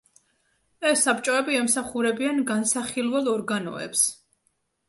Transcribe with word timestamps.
ეს 0.91 1.03
საბჭოები 1.07 1.59
ემსახურებიან 1.59 2.41
განსახილველ 2.53 3.33
ორგანოებს. 3.37 4.09